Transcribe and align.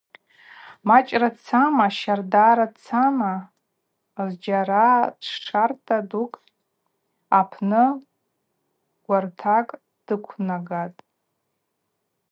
Мачӏра 0.87 1.29
дцама, 1.35 1.87
щардара 1.97 2.67
дцама 2.73 3.33
зджьара 4.31 4.85
тшшарта 5.19 5.97
дукӏ 6.09 6.37
апны 7.39 7.83
гвартакӏ 9.03 9.75
дыквнагатӏ. 10.05 11.01